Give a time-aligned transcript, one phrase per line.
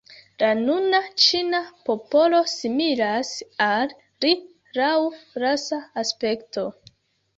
[0.43, 3.35] La nuna ĉina popolo similas
[3.69, 3.93] al
[4.25, 4.33] li
[4.79, 4.95] laŭ
[5.45, 6.65] rasa aspekto.